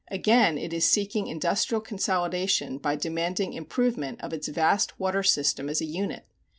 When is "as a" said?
5.69-5.85